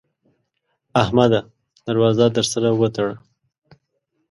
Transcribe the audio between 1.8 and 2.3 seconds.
در وازه